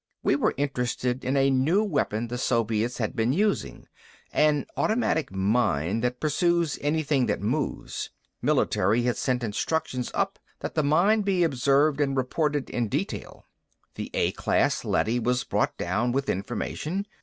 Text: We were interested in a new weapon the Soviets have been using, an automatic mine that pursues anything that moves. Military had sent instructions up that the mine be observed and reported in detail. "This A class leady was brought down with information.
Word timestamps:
We 0.23 0.35
were 0.35 0.55
interested 0.57 1.23
in 1.23 1.37
a 1.37 1.51
new 1.51 1.83
weapon 1.83 2.27
the 2.29 2.39
Soviets 2.39 2.97
have 2.97 3.15
been 3.15 3.31
using, 3.33 3.87
an 4.33 4.65
automatic 4.75 5.31
mine 5.31 5.99
that 5.99 6.19
pursues 6.19 6.79
anything 6.81 7.27
that 7.27 7.39
moves. 7.39 8.09
Military 8.41 9.03
had 9.03 9.15
sent 9.15 9.43
instructions 9.43 10.09
up 10.15 10.39
that 10.61 10.73
the 10.73 10.81
mine 10.81 11.21
be 11.21 11.43
observed 11.43 12.01
and 12.01 12.17
reported 12.17 12.67
in 12.71 12.87
detail. 12.89 13.45
"This 13.93 14.09
A 14.15 14.31
class 14.31 14.83
leady 14.83 15.19
was 15.19 15.43
brought 15.43 15.77
down 15.77 16.13
with 16.13 16.29
information. 16.29 17.05